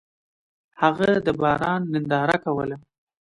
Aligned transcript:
هغه 0.81 1.09
د 1.25 1.27
باران 1.41 1.81
ننداره 1.93 2.37
کوله. 2.45 2.77